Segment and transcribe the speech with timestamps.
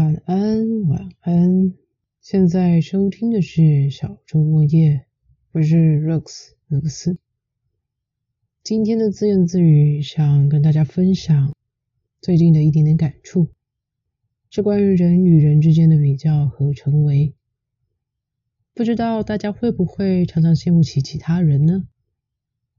[0.00, 1.74] 晚安，晚安。
[2.22, 5.04] 现在收听的是小周末夜，
[5.52, 7.18] 我是 Rox 罗克斯。
[8.62, 11.54] 今天的自言自语，想跟大家分享
[12.22, 13.48] 最近的一点点感触，
[14.48, 17.34] 是关于人与人之间的比较和成为。
[18.72, 21.86] 不知道大家会不会常常羡慕起其他人呢？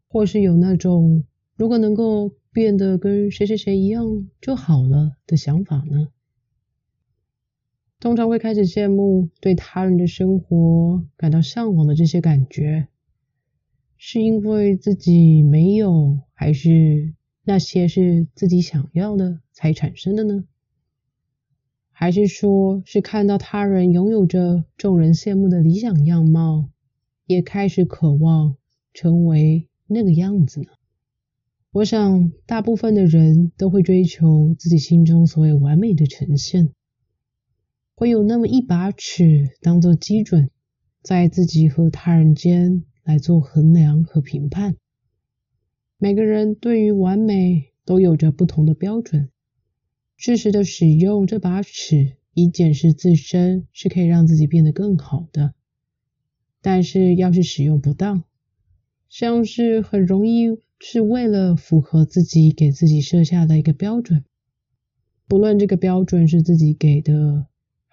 [0.08, 1.26] 或是有那种
[1.56, 6.08] 如果能够变得跟谁谁谁一样就好了的想法呢？
[8.02, 12.88] 通常会开始羡慕对他人的生活感到向往的这些感觉，
[13.96, 20.46] 是因为自己没有，还是那些是自己想要的才产生的呢？
[21.92, 26.72] 还是说是看到他人拥有着众人羡慕的理想样貌，
[27.28, 28.56] 也开始渴望
[28.96, 30.70] 成为那个样子呢？
[31.72, 36.72] 我想，大部分的人都会追求自己心中所谓完美的呈现。
[38.02, 40.50] 会有那么一把尺当做基准，
[41.04, 44.76] 在自己和他人间来做衡量和评判。
[46.00, 49.30] 每个人对于完美都有着不同的标准，
[50.18, 55.54] 适时的使用这把尺以检视自身是可以让自己变得更好的。
[56.60, 58.24] 但是要是使用不当，
[59.10, 64.26] 像是很容易是为了符合自己给自己设下的一个标准，
[65.28, 67.46] 不论这个标准是自己给的。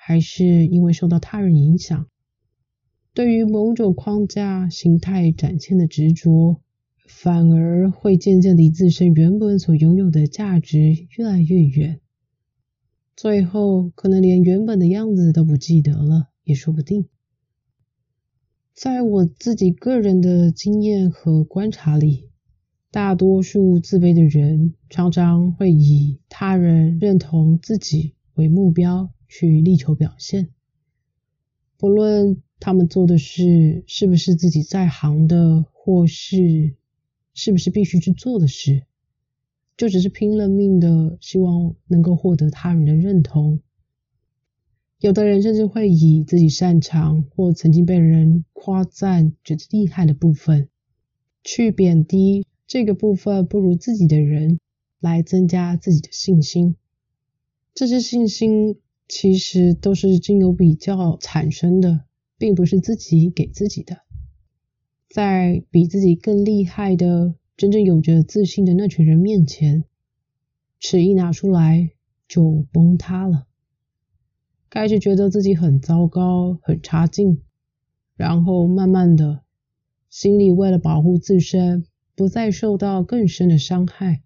[0.09, 2.07] 还是因为受到他人影响，
[3.13, 6.63] 对于某种框架形态展现的执着，
[7.07, 10.79] 反而会渐渐离自身原本所拥有的价值
[11.19, 12.01] 越来越远，
[13.17, 17.05] 最后可能连原本的样子都不记得了，也说不定。
[18.73, 22.31] 在我自己个人的经验和观察里，
[22.91, 29.13] 大多数自卑的人常常会以他人认同自己为目标。
[29.29, 30.49] 去力求表现，
[31.77, 36.75] 不论他们做的事是不是自己在行的，或是
[37.35, 38.85] 是不是必须去做的事，
[39.77, 43.61] 就只是拼了命的希望能够获得他人的认同。
[44.99, 50.71] 有的人甚至会以自己擅长或曾经被人夸赞觉得厉害的部分，
[51.45, 54.59] 去贬低这个部分不如自己的人，
[54.99, 56.77] 来增加自己的信心。
[57.75, 58.81] 这些信心。
[59.09, 62.05] 其实都是经由比较产生的，
[62.37, 64.03] 并不是自己给自己的。
[65.09, 69.85] 在比自己更厉害的、真正有着自信的那群人面前，
[70.79, 71.91] 尺一拿出来
[72.29, 73.47] 就崩塌了，
[74.69, 77.41] 开始觉得自己很糟糕、很差劲，
[78.15, 79.41] 然后慢慢的，
[80.11, 84.23] 心里为了保护自身，不再受到更深的伤害，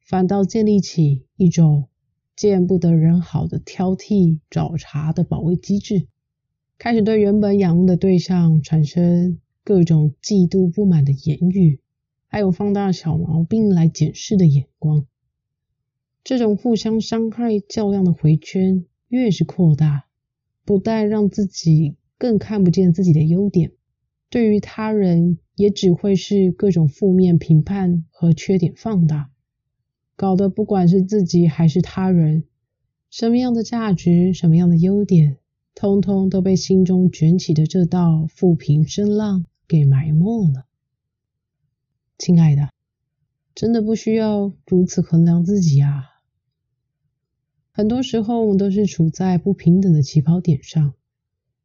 [0.00, 1.89] 反倒建立起一种。
[2.40, 6.06] 见不得人好的挑剔、找茬的保卫机制，
[6.78, 11.80] 开始对原本仰慕的对象产生各种嫉妒、不满的言语，
[12.28, 15.04] 还有放大小毛病来检视的眼光。
[16.24, 20.06] 这种互相伤害、较量的回圈越是扩大，
[20.64, 23.72] 不但让自己更看不见自己的优点，
[24.30, 29.30] 对于他人也只会是各种负面评判和缺点放大。
[30.20, 32.44] 搞得不管是自己还是他人，
[33.08, 35.38] 什么样的价值、什么样的优点，
[35.74, 40.66] 通通都被心中卷起的这道负评声浪给埋没了。
[42.18, 42.68] 亲爱的，
[43.54, 46.04] 真的不需要如此衡量自己啊！
[47.72, 50.92] 很多时候，我们都是处在不平等的起跑点上。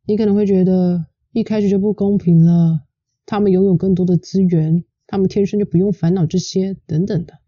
[0.05, 2.85] 你可能会觉得一开始就不公平了，
[3.25, 7.39] 他们拥有更多的资源，他们天生就不用烦恼这些，等等的。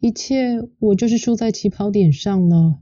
[0.00, 2.80] 一切，我就是输在起跑点上了。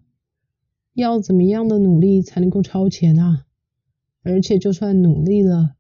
[0.93, 3.47] 要怎么样的努力才能够超前啊？
[4.23, 5.77] 而且就算努力了，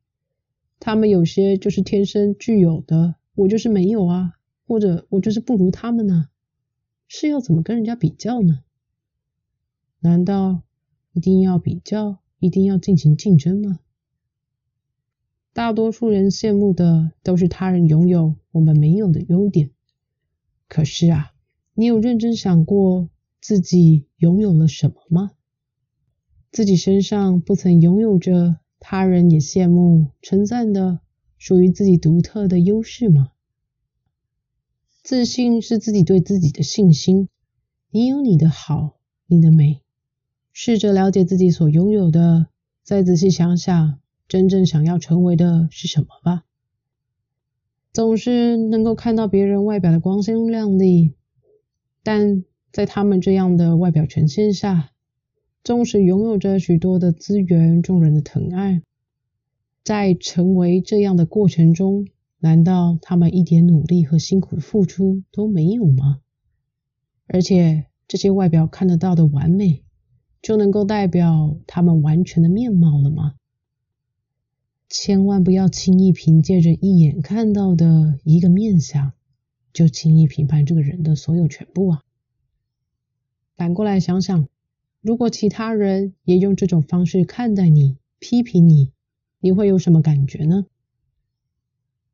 [0.78, 4.34] 他们有些就是天生具有的，我就是没有啊，
[4.66, 6.28] 或者我就是不如他们呢？
[7.08, 8.60] 是要怎么跟人家比较呢？
[10.00, 10.62] 难道
[11.12, 13.80] 一定要比较，一定要进行竞争吗？
[15.52, 19.70] 大多数人羡慕的都是他人拥有我们没有的优点。
[20.68, 21.32] 可是啊，
[21.78, 25.32] 你有认真想过自己拥有了什么吗？
[26.50, 31.00] 自己身上不曾拥有着他人也羡慕称赞的
[31.36, 33.32] 属于自己独特的优势吗？
[35.02, 37.28] 自信是自己对自己的信心。
[37.90, 38.96] 你有你的好，
[39.26, 39.82] 你的美。
[40.54, 42.46] 试着了解自己所拥有的，
[42.82, 46.44] 再仔细想想，真正想要成为的是什么吧。
[47.92, 51.12] 总是能够看到别人外表的光鲜亮丽，
[52.06, 54.92] 但在他们这样的外表呈现下，
[55.64, 58.80] 纵使拥有着许多的资源、众人的疼爱，
[59.82, 62.06] 在成为这样的过程中，
[62.38, 66.20] 难道他们一点努力和辛苦的付出都没有吗？
[67.26, 69.82] 而且这些外表看得到的完美，
[70.40, 73.34] 就能够代表他们完全的面貌了吗？
[74.88, 79.12] 千万不要轻易凭借着一眼看到的一个面相，
[79.76, 82.02] 就轻易评判这个人的所有全部啊！
[83.56, 84.48] 反过来想想。
[85.02, 88.90] 如果其他人也用这种方式看待你、批评你，
[89.38, 90.64] 你会有什么感觉呢？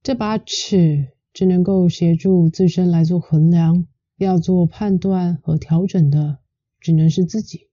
[0.02, 3.86] 这把尺只能够协助自身来做衡量，
[4.16, 6.40] 要做判断和调整的，
[6.80, 7.68] 只能是自己。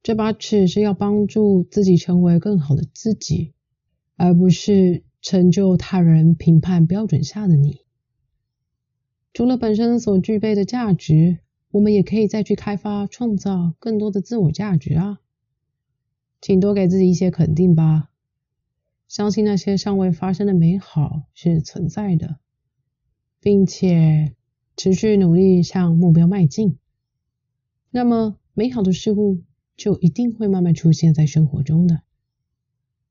[0.00, 3.52] 这把尺是要帮助自己成为更好的自己，
[4.14, 7.83] 而不是成就他人评判标准下的你。
[9.34, 11.40] 除了本身所具备的价值。
[11.74, 15.18] 我们也可以再去开发、创造更多的自我价值啊！
[16.40, 18.10] 请多给自己一些肯定吧，
[19.08, 22.38] 相信那些尚未发生的美好是存在的，
[23.40, 24.36] 并且
[24.76, 26.78] 持续努力向目标迈进，
[27.90, 29.42] 那么美好的事物
[29.76, 32.02] 就一定会慢慢出现在生活中的。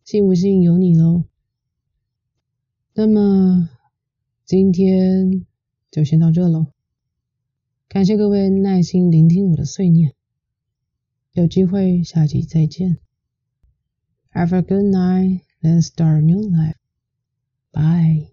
[0.05, 1.25] 信不信由你喽。
[2.93, 3.69] 那么
[4.45, 5.45] 今天
[5.93, 6.65] 就先到这喽。
[7.87, 10.13] 感谢各位耐心聆听我的碎念，
[11.33, 12.97] 有机会下集再见。
[14.31, 16.77] Have a good night, let's start a new life.
[17.71, 18.32] Bye.